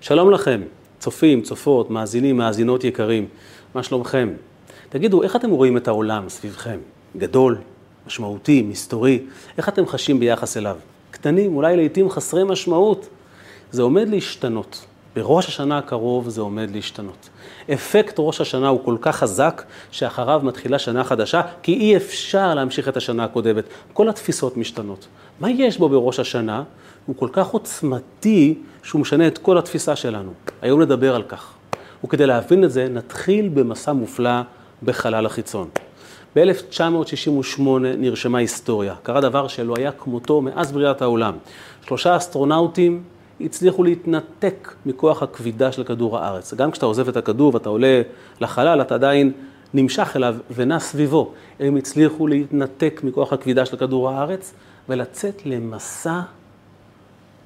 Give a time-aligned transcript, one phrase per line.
[0.00, 0.60] שלום לכם,
[0.98, 3.28] צופים, צופות, מאזינים, מאזינות יקרים,
[3.74, 4.32] מה שלומכם?
[4.88, 6.78] תגידו, איך אתם רואים את העולם סביבכם?
[7.16, 7.58] גדול,
[8.06, 9.22] משמעותי, מסתורי,
[9.58, 10.76] איך אתם חשים ביחס אליו?
[11.10, 13.08] קטנים, אולי לעיתים חסרי משמעות.
[13.70, 14.86] זה עומד להשתנות.
[15.16, 17.28] בראש השנה הקרוב זה עומד להשתנות.
[17.72, 22.88] אפקט ראש השנה הוא כל כך חזק, שאחריו מתחילה שנה חדשה, כי אי אפשר להמשיך
[22.88, 23.64] את השנה הקודמת.
[23.92, 25.06] כל התפיסות משתנות.
[25.40, 26.62] מה יש בו בראש השנה?
[27.08, 30.32] הוא כל כך עוצמתי, שהוא משנה את כל התפיסה שלנו.
[30.62, 31.54] היום נדבר על כך.
[32.04, 34.40] וכדי להבין את זה, נתחיל במסע מופלא
[34.82, 35.68] בחלל החיצון.
[36.36, 37.60] ב-1968
[37.98, 38.94] נרשמה היסטוריה.
[39.02, 41.34] קרה דבר שלא היה כמותו מאז בריאת העולם.
[41.86, 43.02] שלושה אסטרונאוטים
[43.40, 46.54] הצליחו להתנתק מכוח הכבידה של כדור הארץ.
[46.54, 48.02] גם כשאתה עוזב את הכדור ואתה עולה
[48.40, 49.32] לחלל, אתה עדיין
[49.74, 51.32] נמשך אליו ונע סביבו.
[51.60, 54.54] הם הצליחו להתנתק מכוח הכבידה של כדור הארץ
[54.88, 56.20] ולצאת למסע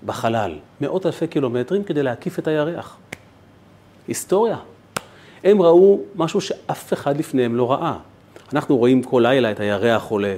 [0.06, 2.96] בחלל, מאות אלפי קילומטרים כדי להקיף את הירח.
[4.08, 4.56] היסטוריה.
[5.44, 7.96] הם ראו משהו שאף אחד לפניהם לא ראה.
[8.52, 10.34] אנחנו רואים כל לילה את הירח עולה,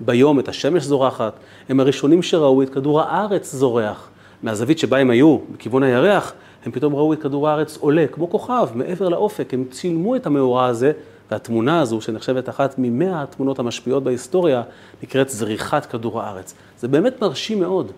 [0.00, 1.32] ביום את השמש זורחת,
[1.68, 4.10] הם הראשונים שראו את כדור הארץ זורח.
[4.42, 6.32] מהזווית שבה הם היו, בכיוון הירח,
[6.64, 10.66] הם פתאום ראו את כדור הארץ עולה, כמו כוכב, מעבר לאופק, הם צילמו את המאורע
[10.66, 10.92] הזה,
[11.30, 14.62] והתמונה הזו, שנחשבת אחת ממאה התמונות המשפיעות בהיסטוריה,
[15.02, 16.54] נקראת זריחת כדור הארץ.
[16.78, 17.92] זה באמת מרשים מאוד.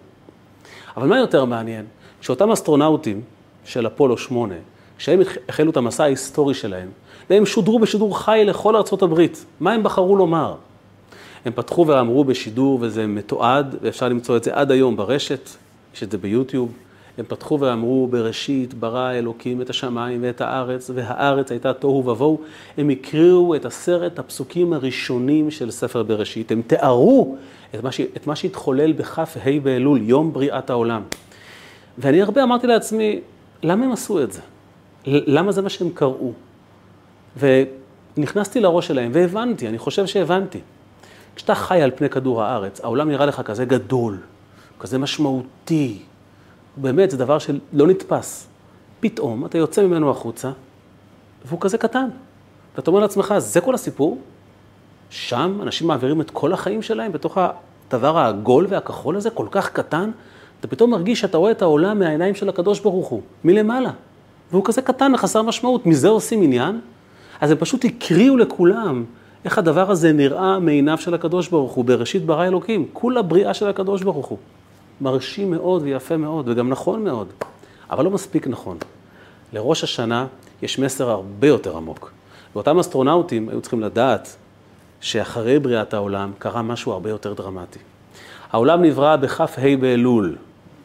[0.97, 1.85] אבל מה יותר מעניין?
[2.21, 3.21] שאותם אסטרונאוטים
[3.65, 4.55] של אפולו 8,
[4.99, 6.89] כשהם החלו את המסע ההיסטורי שלהם,
[7.31, 10.55] והם שודרו בשידור חי לכל ארצות הברית, מה הם בחרו לומר?
[11.45, 15.49] הם פתחו ואמרו בשידור, וזה מתועד, ואפשר למצוא את זה עד היום ברשת,
[15.95, 16.73] יש את זה ביוטיוב.
[17.21, 22.41] הם פתחו ואמרו, בראשית ברא אלוקים את השמיים ואת הארץ, והארץ הייתה תוהו ובוהו.
[22.79, 26.53] הם הקריאו את עשרת הפסוקים הראשונים של ספר בראשית.
[26.53, 27.37] הם תיארו
[27.75, 28.01] את מה, ש...
[28.01, 29.25] את מה שהתחולל בכ"ה
[29.63, 31.03] באלול, יום בריאת העולם.
[31.99, 33.21] ואני הרבה אמרתי לעצמי,
[33.63, 34.41] למה הם עשו את זה?
[35.07, 36.33] למה זה מה שהם קראו?
[38.17, 40.61] ונכנסתי לראש שלהם והבנתי, אני חושב שהבנתי.
[41.37, 44.19] כשאתה חי על פני כדור הארץ, העולם נראה לך כזה גדול,
[44.81, 45.99] כזה משמעותי.
[46.77, 48.49] באמת, זה דבר שלא נתפס.
[49.01, 50.51] פתאום אתה יוצא ממנו החוצה,
[51.45, 52.09] והוא כזה קטן.
[52.77, 54.19] ואתה אומר לעצמך, זה כל הסיפור?
[55.11, 57.39] שם אנשים מעבירים את כל החיים שלהם בתוך
[57.89, 60.11] הדבר העגול והכחול הזה, כל כך קטן,
[60.61, 63.91] אתה פתאום מרגיש שאתה רואה את העולם מהעיניים של הקדוש ברוך הוא, מלמעלה.
[64.51, 66.81] והוא כזה קטן וחסר משמעות, מזה עושים עניין?
[67.41, 69.05] אז הם פשוט הקריאו לכולם
[69.45, 73.69] איך הדבר הזה נראה מעיניו של הקדוש ברוך הוא, בראשית ברא אלוקים, כולה בריאה של
[73.69, 74.39] הקדוש ברוך הוא.
[75.01, 77.29] מרשים מאוד ויפה מאוד, וגם נכון מאוד,
[77.91, 78.79] אבל לא מספיק נכון.
[79.53, 80.27] לראש השנה
[80.63, 82.13] יש מסר הרבה יותר עמוק.
[82.55, 84.37] ואותם אסטרונאוטים היו צריכים לדעת
[85.01, 87.79] שאחרי בריאת העולם קרה משהו הרבה יותר דרמטי.
[88.53, 89.47] העולם נברא בכ"ה
[89.81, 90.37] באלול,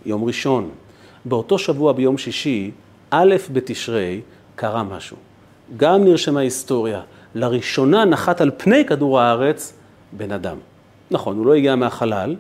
[0.06, 0.70] יום ראשון.
[1.26, 2.72] באותו שבוע ביום שישי,
[3.10, 4.22] א' בתשרי,
[4.56, 5.18] קרה משהו.
[5.78, 7.02] גם נרשמה היסטוריה.
[7.36, 9.74] לראשונה נחת על פני כדור הארץ
[10.12, 10.58] בן אדם.
[11.12, 12.36] נכון, הוא לא הגיע מהחלל,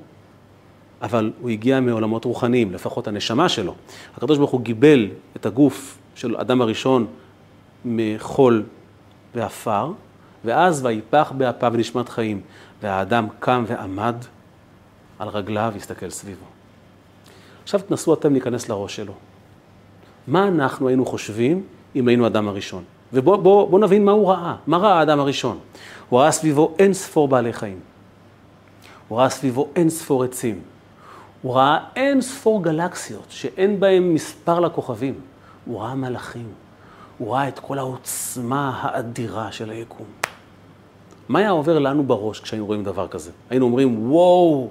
[1.06, 3.76] אבל הוא הגיע מעולמות רוחניים, לפחות הנשמה שלו.
[4.18, 7.06] הקדוש ברוך הוא גיבל את הגוף של אדם הראשון
[7.86, 8.64] מחול
[9.36, 9.92] ועפר,
[10.46, 12.42] ואז ויפח באפיו ונשמת חיים.
[12.82, 14.16] והאדם קם ועמד
[15.20, 16.46] על רגליו והסתכל סביבו.
[17.64, 19.14] עכשיו תנסו אתם להיכנס לראש שלו.
[20.28, 21.64] מה אנחנו היינו חושבים
[21.96, 22.84] אם היינו אדם הראשון?
[23.14, 24.56] ובואו בוא, בוא נבין מה הוא ראה.
[24.68, 25.60] מה ראה האדם הראשון?
[26.10, 27.80] הוא ראה סביבו אין ספור בעלי חיים.
[29.08, 30.62] הוא ראה סביבו אין ספור עצים.
[31.46, 35.14] הוא ראה אין ספור גלקסיות שאין בהן מספר לכוכבים.
[35.66, 36.48] הוא ראה מלאכים.
[37.18, 40.06] הוא ראה את כל העוצמה האדירה של היקום.
[41.30, 43.32] מה היה עובר לנו בראש כשהיינו רואים דבר כזה?
[43.50, 44.70] היינו אומרים, וואו,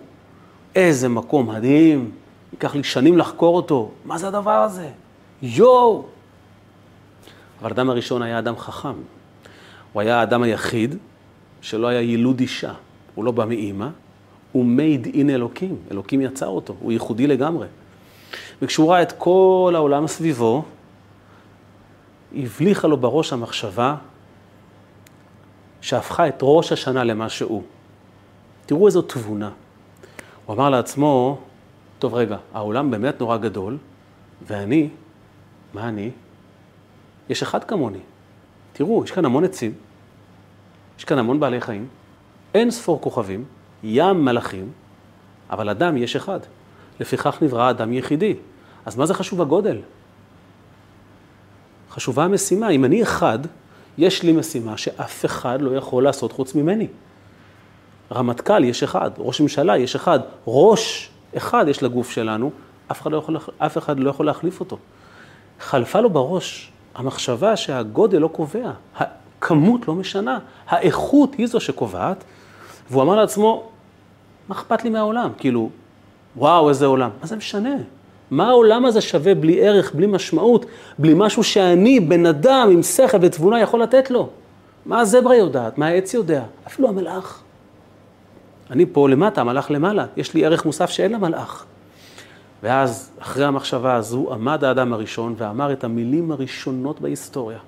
[0.74, 2.10] איזה מקום מדהים,
[2.52, 4.90] ייקח לי שנים לחקור אותו, מה זה הדבר הזה?
[5.42, 6.04] יואו!
[7.60, 8.94] אבל האדם הראשון היה אדם חכם.
[9.92, 10.94] הוא היה האדם היחיד
[11.60, 12.72] שלא היה יילוד אישה.
[13.14, 13.88] הוא לא בא מאימא,
[14.54, 15.76] הוא made in אלוקים.
[15.90, 17.66] אלוקים יצר אותו, הוא ייחודי לגמרי.
[18.62, 20.64] וכשהוא ראה את כל העולם סביבו,
[22.36, 23.96] הבליחה לו בראש המחשבה
[25.80, 27.62] שהפכה את ראש השנה למה שהוא.
[28.66, 29.50] תראו איזו תבונה.
[30.46, 31.38] הוא אמר לעצמו,
[31.98, 33.78] טוב רגע, העולם באמת נורא גדול,
[34.46, 34.88] ואני,
[35.74, 36.10] מה אני?
[37.28, 37.98] יש אחד כמוני.
[38.72, 39.72] תראו, יש כאן המון עצים,
[40.98, 41.88] יש כאן המון בעלי חיים,
[42.54, 43.44] אין ספור כוכבים,
[43.84, 44.72] ים מלאכים,
[45.50, 46.40] אבל אדם יש אחד.
[47.00, 48.34] לפיכך נברא אדם יחידי.
[48.86, 49.78] אז מה זה חשוב הגודל?
[51.90, 52.68] חשובה המשימה.
[52.68, 53.38] אם אני אחד,
[53.98, 56.86] יש לי משימה שאף אחד לא יכול לעשות חוץ ממני.
[58.12, 62.50] רמטכ"ל יש אחד, ראש ממשלה יש אחד, ראש אחד יש לגוף שלנו,
[62.90, 64.78] אף אחד לא יכול, אף אחד לא יכול להחליף אותו.
[65.60, 70.38] חלפה לו בראש המחשבה שהגודל לא קובע, הכמות לא משנה,
[70.68, 72.24] האיכות היא זו שקובעת,
[72.90, 73.68] והוא אמר לעצמו,
[74.48, 75.30] מה אכפת לי מהעולם?
[75.38, 75.70] כאילו,
[76.36, 77.10] וואו, איזה עולם.
[77.20, 77.74] מה זה משנה?
[78.30, 80.66] מה העולם הזה שווה בלי ערך, בלי משמעות,
[80.98, 84.28] בלי משהו שאני, בן אדם עם שכל ותבונה, יכול לתת לו?
[84.86, 85.78] מה הזברה יודעת?
[85.78, 86.42] מה העץ יודע?
[86.66, 87.42] אפילו המלאך.
[88.70, 91.64] אני פה למטה, המלאך למעלה, יש לי ערך מוסף שאין למלאך.
[92.62, 97.58] ואז, אחרי המחשבה הזו, עמד האדם הראשון ואמר את המילים הראשונות בהיסטוריה.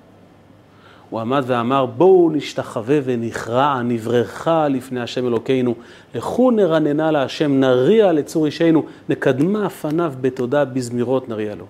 [1.09, 5.75] הוא עמד ואמר, בואו נשתחווה ונכרע, נברכה לפני השם אלוקינו,
[6.15, 11.65] לכו נרננה להשם, נריע לצור אישנו, נקדמה פניו בתודה בזמירות נריע לו.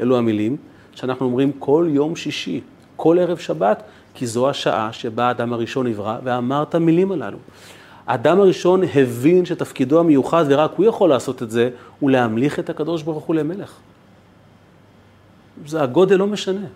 [0.00, 0.56] אלו המילים
[0.94, 2.60] שאנחנו אומרים כל יום שישי,
[2.96, 3.82] כל ערב שבת,
[4.14, 7.38] כי זו השעה שבה האדם הראשון נברא ואמר את המילים הללו.
[8.06, 11.70] האדם הראשון הבין שתפקידו המיוחד, ורק הוא יכול לעשות את זה,
[12.00, 13.72] הוא להמליך את הקדוש ברוך הוא למלך.
[15.66, 16.66] זה הגודל לא משנה.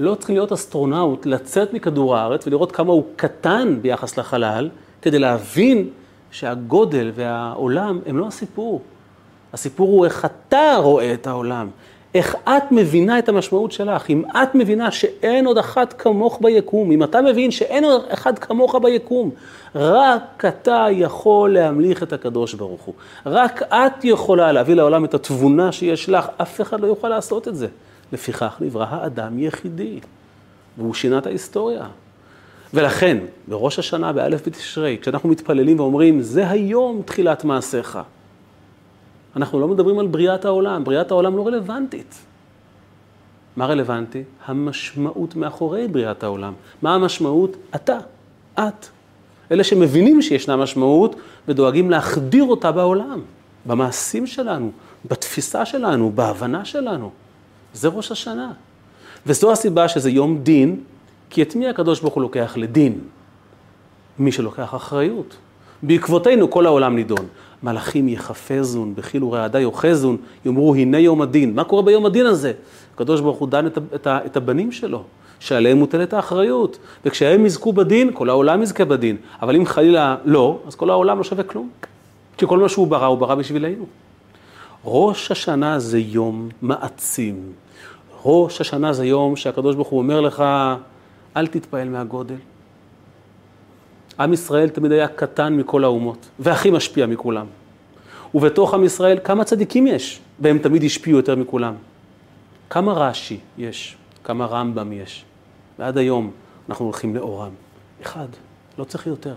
[0.00, 4.68] לא צריך להיות אסטרונאוט, לצאת מכדור הארץ ולראות כמה הוא קטן ביחס לחלל,
[5.02, 5.88] כדי להבין
[6.30, 8.80] שהגודל והעולם הם לא הסיפור.
[9.52, 11.68] הסיפור הוא איך אתה רואה את העולם,
[12.14, 14.10] איך את מבינה את המשמעות שלך.
[14.10, 18.74] אם את מבינה שאין עוד אחת כמוך ביקום, אם אתה מבין שאין עוד אחד כמוך
[18.74, 19.30] ביקום,
[19.74, 22.94] רק אתה יכול להמליך את הקדוש ברוך הוא.
[23.26, 27.56] רק את יכולה להביא לעולם את התבונה שיש לך, אף אחד לא יוכל לעשות את
[27.56, 27.66] זה.
[28.12, 30.00] לפיכך נברא האדם יחידי,
[30.78, 31.86] והוא שינה את ההיסטוריה.
[32.74, 33.18] ולכן,
[33.48, 37.98] בראש השנה, באלף בתשרי, כשאנחנו מתפללים ואומרים, זה היום תחילת מעשיך,
[39.36, 42.14] אנחנו לא מדברים על בריאת העולם, בריאת העולם לא רלוונטית.
[43.56, 44.22] מה רלוונטי?
[44.46, 46.52] המשמעות מאחורי בריאת העולם.
[46.82, 47.56] מה המשמעות?
[47.74, 47.98] אתה,
[48.54, 48.86] את.
[49.52, 51.16] אלה שמבינים שישנה משמעות
[51.48, 53.20] ודואגים להחדיר אותה בעולם,
[53.66, 54.70] במעשים שלנו,
[55.04, 57.10] בתפיסה שלנו, בהבנה שלנו.
[57.76, 58.52] זה ראש השנה.
[59.26, 60.80] וזו הסיבה שזה יום דין,
[61.30, 62.98] כי את מי הקדוש ברוך הוא לוקח לדין?
[64.18, 65.36] מי שלוקח אחריות.
[65.82, 67.26] בעקבותינו כל העולם נידון.
[67.62, 71.54] מלאכים יחפזון, בחילו רעדה יאחזון, יאמרו הנה יום הדין.
[71.54, 72.52] מה קורה ביום הדין הזה?
[72.94, 75.02] הקדוש ברוך הוא דן את, את, את הבנים שלו,
[75.40, 76.78] שעליהם מוטלת האחריות.
[77.04, 79.16] וכשהם יזכו בדין, כל העולם יזכה בדין.
[79.42, 81.70] אבל אם חלילה לא, אז כל העולם לא שווה כלום.
[82.36, 83.86] כי כל מה שהוא ברא, הוא ברא בשבילנו.
[84.84, 87.52] ראש השנה זה יום מעצים.
[88.28, 90.44] ראש השנה זה יום שהקדוש ברוך הוא אומר לך,
[91.36, 92.34] אל תתפעל מהגודל.
[94.20, 97.46] עם ישראל תמיד היה קטן מכל האומות, והכי משפיע מכולם.
[98.34, 101.74] ובתוך עם ישראל כמה צדיקים יש, והם תמיד השפיעו יותר מכולם.
[102.70, 105.24] כמה רש"י יש, כמה רמב"ם יש,
[105.78, 106.30] ועד היום
[106.68, 107.50] אנחנו הולכים לאורם.
[108.02, 108.28] אחד,
[108.78, 109.34] לא צריך יותר.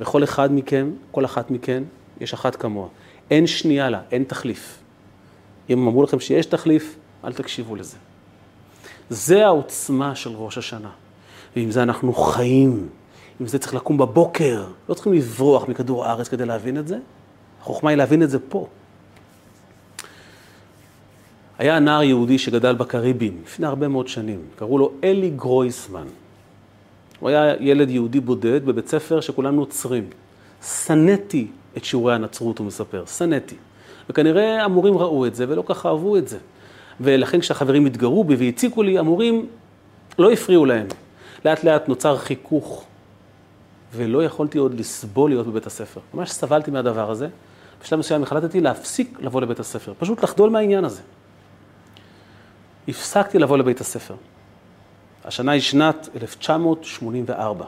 [0.00, 1.82] לכל אחד מכם, כל אחת מכן,
[2.20, 2.88] יש אחת כמוה.
[3.30, 4.78] אין שנייה לה, אין תחליף.
[5.70, 7.96] אם אמרו לכם שיש תחליף, אל תקשיבו לזה.
[9.10, 10.90] זה העוצמה של ראש השנה.
[11.56, 12.88] ועם זה אנחנו חיים.
[13.40, 14.66] עם זה צריך לקום בבוקר.
[14.88, 16.98] לא צריכים לברוח מכדור הארץ כדי להבין את זה.
[17.60, 18.66] החוכמה היא להבין את זה פה.
[21.58, 26.06] היה נער יהודי שגדל בקריבים לפני הרבה מאוד שנים, קראו לו אלי גרויסמן.
[27.20, 30.04] הוא היה ילד יהודי בודד בבית ספר שכולם נוצרים.
[30.62, 33.54] שנאתי את שיעורי הנצרות, הוא מספר, שנאתי.
[34.10, 36.38] וכנראה המורים ראו את זה ולא ככה אהבו את זה.
[37.00, 39.46] ולכן כשהחברים התגרו בי והציקו לי, המורים
[40.18, 40.86] לא הפריעו להם.
[41.44, 42.84] לאט לאט נוצר חיכוך,
[43.94, 46.00] ולא יכולתי עוד לסבול להיות בבית הספר.
[46.14, 47.28] ממש סבלתי מהדבר הזה.
[47.82, 51.02] בשלב מסוים החלטתי להפסיק לבוא לבית הספר, פשוט לחדול מהעניין הזה.
[52.88, 54.14] הפסקתי לבוא לבית הספר.
[55.24, 57.64] השנה היא שנת 1984.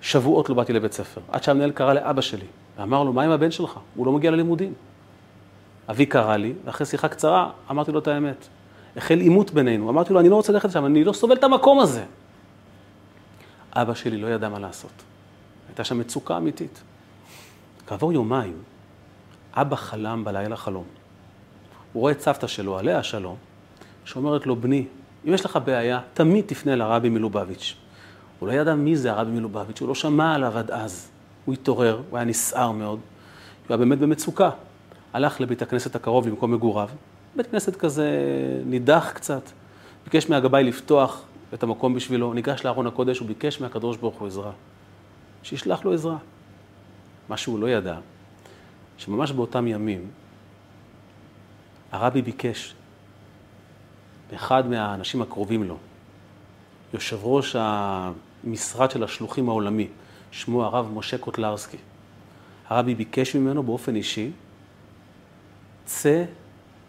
[0.00, 2.46] שבועות לא באתי לבית ספר, עד שהמנהל קרא לאבא שלי
[2.78, 3.78] ואמר לו, מה עם הבן שלך?
[3.94, 4.74] הוא לא מגיע ללימודים.
[5.90, 8.48] אבי קרא לי, ואחרי שיחה קצרה אמרתי לו את האמת.
[8.96, 11.80] החל עימות בינינו, אמרתי לו, אני לא רוצה ללכת לשם, אני לא סובל את המקום
[11.80, 12.04] הזה.
[13.72, 14.92] אבא שלי לא ידע מה לעשות.
[15.68, 16.82] הייתה שם מצוקה אמיתית.
[17.86, 18.56] כעבור יומיים,
[19.54, 20.84] אבא חלם בלילה חלום.
[21.92, 23.36] הוא רואה את סבתא שלו, עליה השלום,
[24.04, 24.86] שאומרת לו, בני,
[25.28, 27.74] אם יש לך בעיה, תמיד תפנה לרבי מלובביץ'.
[28.38, 31.08] הוא לא ידע מי זה הרבי מלובביץ', הוא לא שמע עליו עד אז.
[31.44, 34.50] הוא התעורר, הוא היה נסער מאוד, הוא היה באמת במצוקה.
[35.16, 36.88] הלך לבית הכנסת הקרוב למקום מגוריו,
[37.36, 38.10] בית כנסת כזה
[38.66, 39.42] נידח קצת,
[40.04, 41.22] ביקש מהגבאי לפתוח
[41.54, 44.52] את המקום בשבילו, ניגש לארון הקודש, הוא ביקש מהקדוש ברוך הוא עזרה.
[45.42, 46.16] שישלח לו עזרה.
[47.28, 47.98] מה שהוא לא ידע,
[48.98, 50.10] שממש באותם ימים,
[51.92, 52.74] הרבי ביקש
[54.32, 55.76] מאחד מהאנשים הקרובים לו,
[56.94, 59.88] יושב ראש המשרד של השלוחים העולמי,
[60.30, 61.78] שמו הרב משה קוטלרסקי.
[62.68, 64.30] הרבי ביקש ממנו באופן אישי,
[65.86, 66.24] צא,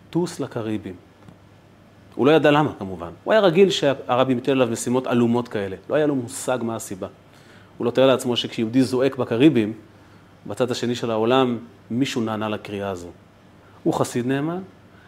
[0.10, 0.94] טוס לקריבים.
[2.16, 3.10] הוא לא ידע למה כמובן.
[3.24, 5.76] הוא היה רגיל שהרבי מטיל עליו משימות עלומות כאלה.
[5.90, 7.08] לא היה לו מושג מה הסיבה.
[7.78, 9.74] הוא לא תאר לעצמו שכשיהודי זועק בקריבים,
[10.48, 11.58] בצד השני של העולם,
[11.92, 13.08] מישהו נענה לקריאה הזו.
[13.84, 14.62] הוא חסיד נאמן,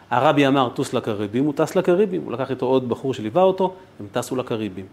[0.10, 2.22] הרבי אמר, טוס לקריבים, הוא טס לקריבים.
[2.22, 4.86] הוא לקח איתו עוד בחור שליווה אותו, הם טסו לקריבים.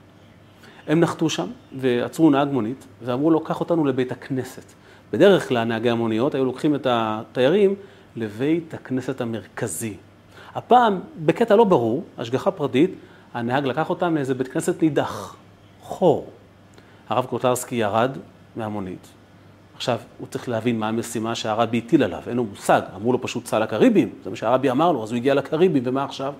[0.86, 1.46] הם נחתו שם
[1.78, 4.72] ועצרו נהג מונית ואמרו לו, קח אותנו לבית הכנסת.
[5.12, 7.74] בדרך כלל נהגי המוניות היו לוקחים את התיירים
[8.16, 9.96] לבית הכנסת המרכזי.
[10.54, 12.90] הפעם, בקטע לא ברור, השגחה פרטית,
[13.35, 15.37] הנהג לקח אותם לאיזה בית כנסת נידח,
[15.82, 16.30] חור.
[17.08, 18.16] הרב קוטלרסקי ירד
[18.56, 19.06] מהמונית.
[19.75, 23.46] עכשיו, הוא צריך להבין מה המשימה שהרבי הטיל עליו, אין לו מושג, אמרו לו פשוט
[23.46, 26.35] סע לקריבים, זה מה שהרבי אמר לו, אז הוא הגיע לקריבים, ומה עכשיו?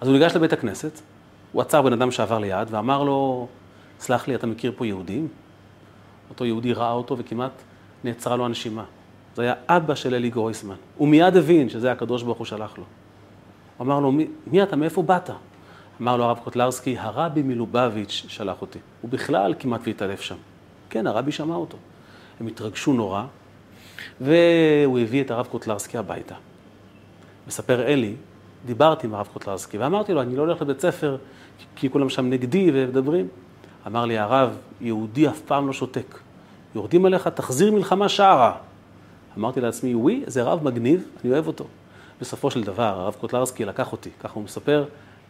[0.00, 1.00] אז הוא ניגש לבית הכנסת,
[1.52, 3.48] הוא עצר בן אדם שעבר ליד ואמר לו,
[4.00, 5.28] סלח לי, אתה מכיר פה יהודים?
[6.30, 7.52] אותו יהודי ראה אותו וכמעט
[8.04, 8.84] נעצרה לו הנשימה.
[9.38, 10.74] זה היה אבא של אלי גרויסמן.
[10.96, 12.84] הוא מיד הבין שזה הקדוש ברוך הוא שלח לו.
[13.76, 15.30] הוא אמר לו, מי, מי אתה, מאיפה באת?
[16.00, 18.78] אמר לו הרב קוטלרסקי, הרבי מלובביץ' שלח אותי.
[19.02, 20.34] הוא בכלל כמעט והתעלף שם.
[20.90, 21.76] כן, הרבי שמע אותו.
[22.40, 23.24] הם התרגשו נורא,
[24.20, 26.34] והוא הביא את הרב קוטלרסקי הביתה.
[27.46, 28.14] מספר אלי,
[28.66, 31.16] דיברתי עם הרב קוטלרסקי, ואמרתי לו, אני לא הולך לבית ספר,
[31.76, 33.28] כי כולם שם נגדי ומדברים.
[33.86, 36.18] אמר לי הרב, יהודי אף פעם לא שותק.
[36.74, 38.67] יורדים עליך, תחזיר מלחמה שערה.
[39.38, 41.64] אמרתי לעצמי, וואי, זה רב מגניב, אני אוהב אותו.
[42.20, 44.84] בסופו של דבר, הרב קוטלרסקי לקח אותי, ככה הוא מספר,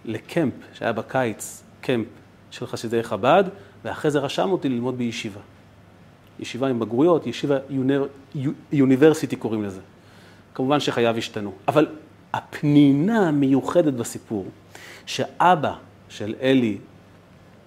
[0.04, 2.06] לקמפ שהיה בקיץ, קמפ
[2.50, 3.44] של חסידי חב"ד,
[3.84, 5.40] ואחרי זה רשם אותי ללמוד בישיבה.
[6.40, 7.56] ישיבה עם בגרויות, ישיבה
[8.72, 9.80] יוניברסיטי קוראים לזה.
[10.54, 11.52] כמובן שחייו השתנו.
[11.68, 11.86] אבל
[12.32, 14.46] הפנינה המיוחדת בסיפור,
[15.06, 15.72] שאבא
[16.08, 16.78] של אלי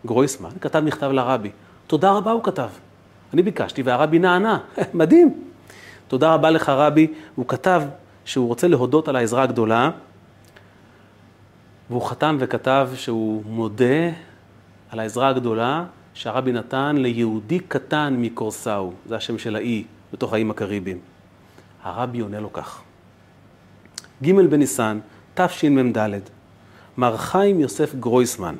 [0.06, 1.50] גרויסמן כתב מכתב לרבי.
[1.88, 2.70] תודה רבה הוא כתב.
[3.34, 4.60] אני ביקשתי והרבי נענה,
[4.94, 5.51] מדהים.
[6.12, 7.82] תודה רבה לך רבי, הוא כתב
[8.26, 9.92] שהוא רוצה להודות על העזרה הגדולה,
[11.90, 14.10] והוא חתם וכתב שהוא מודה
[14.90, 21.00] על העזרה הגדולה שהרבי נתן ליהודי קטן מקורסאו, זה השם של האי, בתוך האיים הקריביים.
[21.84, 22.82] הרבי עונה לו כך:
[24.24, 25.00] ג' בניסן,
[25.34, 26.20] תשמ"ד,
[26.98, 28.56] מר חיים יוסף גרויסמן,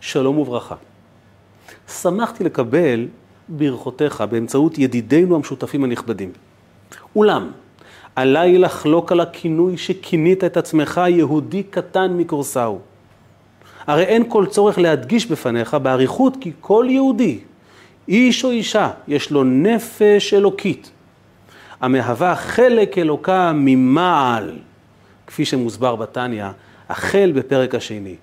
[0.00, 0.76] שלום וברכה.
[1.88, 3.06] שמחתי לקבל
[3.48, 6.32] ברכותיך באמצעות ידידינו המשותפים הנכבדים.
[7.16, 7.50] אולם,
[8.16, 12.78] עליי לחלוק על הכינוי שכינית את עצמך יהודי קטן מקורסאו.
[13.86, 17.38] הרי אין כל צורך להדגיש בפניך באריכות כי כל יהודי,
[18.08, 20.90] איש או אישה, יש לו נפש אלוקית,
[21.80, 24.58] המהווה חלק אלוקה ממעל,
[25.26, 26.46] כפי שמוסבר בתניא,
[26.88, 28.14] החל בפרק השני.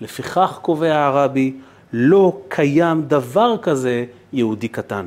[0.00, 1.52] לפיכך קובע הרבי,
[1.92, 5.06] לא קיים דבר כזה יהודי קטן.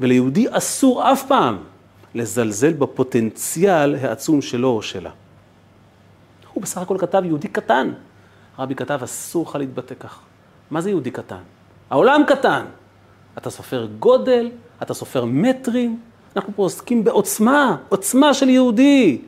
[0.00, 1.58] וליהודי אסור אף פעם
[2.14, 5.10] לזלזל בפוטנציאל העצום שלו או שלה.
[6.52, 7.92] הוא בסך הכל כתב יהודי קטן.
[8.56, 10.18] הרבי כתב, אסור לך להתבטא כך.
[10.70, 11.42] מה זה יהודי קטן?
[11.90, 12.64] העולם קטן.
[13.38, 14.50] אתה סופר גודל,
[14.82, 16.00] אתה סופר מטרים,
[16.36, 19.20] אנחנו פה עוסקים בעוצמה, עוצמה של יהודי,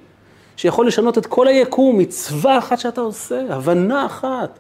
[0.57, 4.59] שיכול לשנות את כל היקום, מצווה אחת שאתה עושה, הבנה אחת,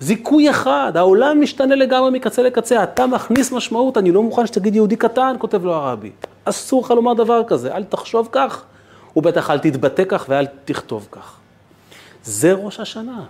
[0.00, 4.96] זיכוי אחד, העולם משתנה לגמרי מקצה לקצה, אתה מכניס משמעות, אני לא מוכן שתגיד יהודי
[4.96, 6.10] קטן, כותב לו הרבי.
[6.44, 8.62] אסור לך לומר דבר כזה, אל תחשוב כך,
[9.16, 11.36] ובטח אל תתבטא כך ואל תכתוב כך.
[12.24, 13.24] זה ראש השנה.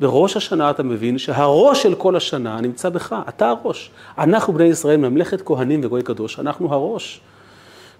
[0.00, 3.90] בראש השנה אתה מבין שהראש של כל השנה נמצא בך, אתה הראש.
[4.18, 7.20] אנחנו בני ישראל, ממלכת כהנים וגוי קדוש, אנחנו הראש.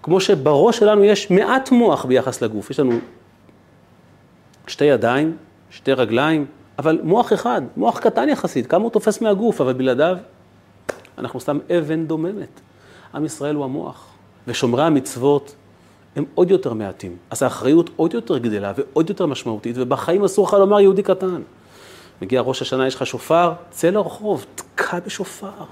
[0.03, 2.99] כמו שבראש שלנו יש מעט מוח ביחס לגוף, יש לנו
[4.67, 5.37] שתי ידיים,
[5.71, 6.47] שתי רגליים,
[6.83, 10.17] אבל מוח אחד, מוח קטן יחסית, כמה הוא תופס מהגוף, אבל בלעדיו
[11.19, 12.61] אנחנו סתם אבן דוממת.
[13.15, 14.07] עם ישראל הוא המוח,
[14.47, 15.55] ושומרי המצוות
[16.17, 17.17] הם עוד יותר מעטים.
[17.31, 21.43] אז האחריות עוד יותר גדלה ועוד יותר משמעותית, ובחיים אסור לך לומר יהודי קטן.
[22.23, 25.65] מגיע ראש השנה, יש לך שופר, צא לרחוב, תקע בשופר.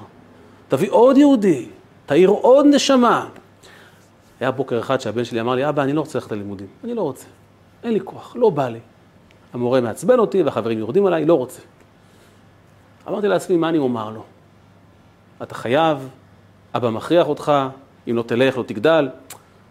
[0.68, 1.68] תביא עוד יהודי,
[2.06, 3.28] תאיר עוד נשמה.
[4.40, 6.66] היה בוקר אחד שהבן שלי אמר לי, אבא, אני לא רוצה ללכת ללימודים.
[6.84, 7.26] אני לא רוצה.
[7.82, 8.80] אין לי כוח, לא בא לי.
[9.52, 11.60] המורה מעצבן אותי והחברים יורדים עליי, לא רוצה.
[13.08, 14.22] אמרתי לעצמי, מה אני אומר לו?
[15.42, 16.08] אתה חייב,
[16.74, 17.52] אבא מכריח אותך,
[18.10, 19.08] אם לא תלך, לא תגדל.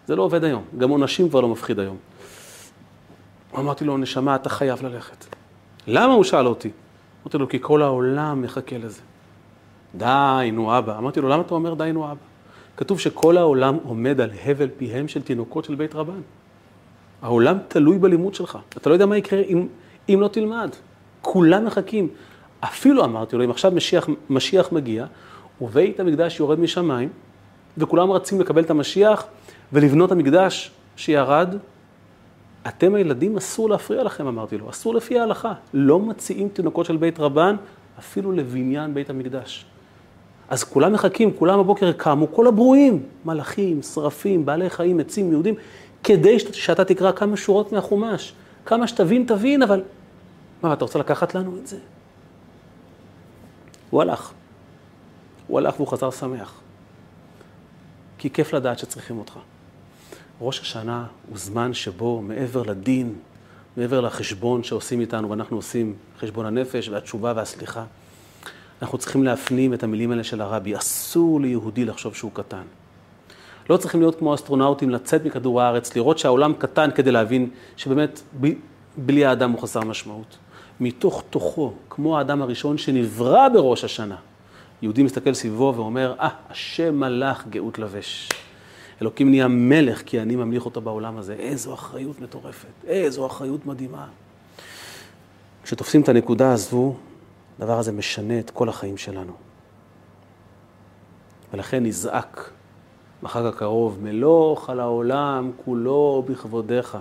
[0.07, 1.97] זה לא עובד היום, גם עונשים כבר לא מפחיד היום.
[3.57, 5.25] אמרתי לו, נשמה, אתה חייב ללכת.
[5.87, 6.69] למה הוא שאל אותי?
[7.23, 9.01] אמרתי לו, כי כל העולם מחכה לזה.
[9.95, 10.97] די, נו אבא.
[10.97, 12.21] אמרתי לו, למה אתה אומר די, נו אבא?
[12.77, 16.21] כתוב שכל העולם עומד על הבל פיהם של תינוקות של בית רבן.
[17.21, 18.57] העולם תלוי בלימוד שלך.
[18.77, 19.67] אתה לא יודע מה יקרה אם,
[20.09, 20.69] אם לא תלמד.
[21.21, 22.07] כולם מחכים.
[22.59, 25.05] אפילו אמרתי לו, אם עכשיו משיח, משיח מגיע,
[25.61, 27.09] ובית המקדש יורד משמיים,
[27.77, 29.25] וכולם רצים לקבל את המשיח
[29.73, 31.55] ולבנות המקדש שירד,
[32.67, 35.53] אתם הילדים, אסור להפריע לכם, אמרתי לו, אסור לפי ההלכה.
[35.73, 37.55] לא מציעים תינוקות של בית רבן,
[37.99, 39.65] אפילו לבניין בית המקדש.
[40.49, 45.55] אז כולם מחכים, כולם בבוקר קמו, כל הברואים, מלאכים, שרפים, בעלי חיים, עצים, יהודים,
[46.03, 48.33] כדי שאתה תקרא כמה שורות מהחומש.
[48.65, 49.81] כמה שתבין, תבין, אבל...
[50.63, 51.77] מה, אתה רוצה לקחת לנו את זה?
[53.89, 54.31] הוא הלך.
[55.47, 56.61] הוא הלך והוא חזר שמח.
[58.17, 59.33] כי כיף לדעת שצריכים אותך.
[60.41, 63.15] ראש השנה הוא זמן שבו מעבר לדין,
[63.77, 67.85] מעבר לחשבון שעושים איתנו, ואנחנו עושים חשבון הנפש והתשובה והסליחה,
[68.81, 70.77] אנחנו צריכים להפנים את המילים האלה של הרבי.
[70.77, 72.63] אסור ליהודי לחשוב שהוא קטן.
[73.69, 78.21] לא צריכים להיות כמו אסטרונאוטים, לצאת מכדור הארץ, לראות שהעולם קטן כדי להבין שבאמת
[78.97, 80.37] בלי האדם הוא חסר משמעות.
[80.79, 84.15] מתוך תוכו, כמו האדם הראשון שנברא בראש השנה.
[84.81, 88.29] יהודי מסתכל סביבו ואומר, אה, ah, השם מלאך גאות לבש.
[89.01, 91.33] אלוקים נהיה מלך כי אני ממליך אותו בעולם הזה.
[91.33, 94.07] איזו אחריות מטורפת, איזו אחריות מדהימה.
[95.63, 96.95] כשתופסים את הנקודה הזו,
[97.59, 99.33] הדבר הזה משנה את כל החיים שלנו.
[101.53, 102.51] ולכן נזעק
[103.23, 106.97] בחג הקרוב, מלוך על העולם כולו בכבודיך.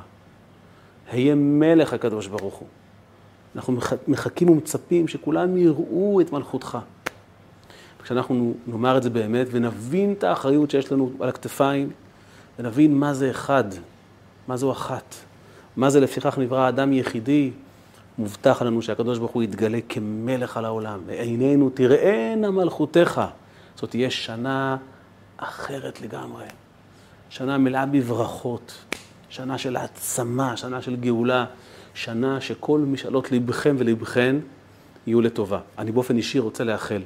[1.13, 2.69] היה מלך הקדוש ברוך הוא.
[3.57, 6.79] אנחנו מחכים ומצפים שכולם יראו את מלכותך.
[8.03, 11.91] כשאנחנו נאמר את זה באמת ונבין את האחריות שיש לנו על הכתפיים,
[12.59, 13.65] ונבין מה זה אחד,
[14.49, 15.15] מה זו אחת,
[15.77, 17.51] מה זה לפיכך נברא האדם יחידי,
[18.19, 23.23] מובטח לנו שהקדוש ברוך הוא יתגלה כמלך על העולם, ועינינו תראינה מלכותך.
[23.77, 24.77] זאת תהיה שנה
[25.39, 26.45] אחרת לגמרי,
[27.31, 28.75] שנה מלאה בברכות,
[29.29, 31.45] שנה של העצמה, שנה של גאולה,
[31.95, 34.37] שנה שכל משאלות ליבכם וליבכן
[35.07, 35.61] יהיו לטובה.
[35.79, 37.03] אני באופן אישי רוצה לאחל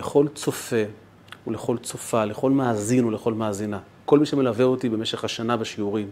[0.00, 0.84] לכל צופה
[1.46, 6.10] ולכל צופה, לכל מאזין ולכל מאזינה, כל מי שמלווה אותי במשך השנה בשיעורים,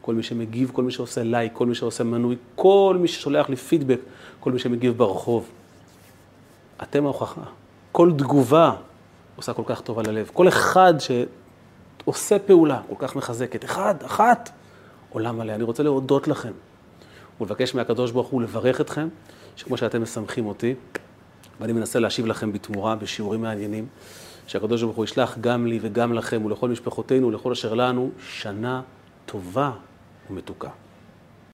[0.00, 3.56] כל מי שמגיב, כל מי שעושה לייק, כל מי שעושה מנוי, כל מי ששולח לי
[3.56, 4.00] פידבק,
[4.40, 5.48] כל מי שמגיב ברחוב.
[6.82, 7.42] אתם ההוכחה.
[7.92, 8.74] כל תגובה
[9.40, 10.30] עושה כל כך טוב על הלב.
[10.32, 14.50] כל אחד שעושה פעולה כל כך מחזקת, אחד, אחת,
[15.10, 15.52] עולם מלא.
[15.52, 16.52] אני רוצה להודות לכם
[17.40, 19.08] ולבקש מהקדוש ברוך הוא לברך אתכם,
[19.56, 20.74] שכמו שאתם משמחים אותי,
[21.60, 23.86] ואני מנסה להשיב לכם בתמורה בשיעורים מעניינים,
[24.46, 28.82] שהקדוש ברוך הוא ישלח גם לי וגם לכם ולכל משפחותינו ולכל אשר לנו שנה
[29.26, 29.70] טובה
[30.30, 30.68] ומתוקה.